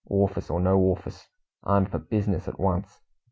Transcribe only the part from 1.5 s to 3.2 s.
I'm for bizness at once!